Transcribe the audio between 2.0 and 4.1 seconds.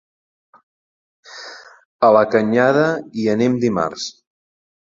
A la Canyada hi anem dimarts.